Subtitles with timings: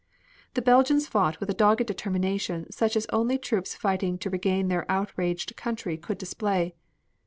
[0.55, 4.91] The Belgians fought with a dogged determination such as only troops fighting to regain their
[4.91, 6.73] outraged country could display.